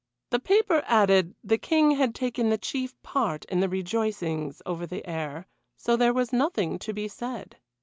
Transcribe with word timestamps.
The 0.31 0.39
paper 0.39 0.81
added, 0.87 1.35
the 1.43 1.59
King 1.59 1.91
had 1.91 2.15
taken 2.15 2.49
the 2.49 2.57
chief 2.57 2.99
part 3.03 3.45
in 3.45 3.59
the 3.59 3.69
rejoicings 3.69 4.59
over 4.65 4.87
the 4.87 5.05
heir, 5.07 5.45
so 5.77 5.95
there 5.95 6.11
was 6.11 6.33
nothing 6.33 6.79
to 6.79 6.91
be 6.91 7.07
said. 7.07 7.57